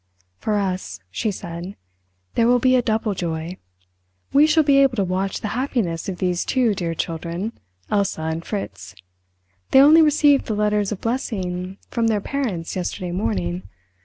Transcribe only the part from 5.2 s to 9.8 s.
the happiness of these two dear children, Elsa and Fritz. They